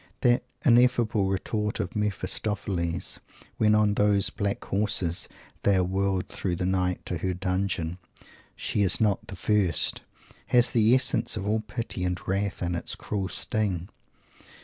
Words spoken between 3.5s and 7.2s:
when, on those "black horses," they are whirled through the night to